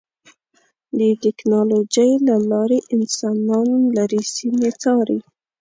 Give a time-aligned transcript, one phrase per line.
[0.97, 5.19] د ټکنالوجۍ له لارې انسانان لرې سیمې څاري.